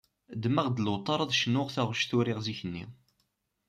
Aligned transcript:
Ddmeɣ-d 0.33 0.77
lewṭer 0.85 1.19
ad 1.21 1.35
cnuɣ 1.39 1.67
taɣect 1.75 2.11
uriɣ 2.17 2.39
zik-nni. 2.45 2.85